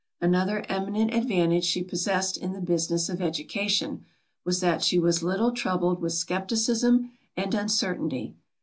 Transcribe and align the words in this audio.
Another 0.19 0.65
eminent 0.67 1.13
advantage 1.13 1.63
she 1.63 1.83
possessed 1.83 2.35
in 2.35 2.53
the 2.53 2.59
business 2.59 3.07
of 3.07 3.21
education, 3.21 4.03
was 4.43 4.59
that 4.59 4.81
she 4.81 4.97
was 4.97 5.21
little 5.21 5.51
troubled 5.51 6.01
with 6.01 6.13
scepticism 6.13 7.11
and 7.37 7.53
uncertainty. 7.53 8.33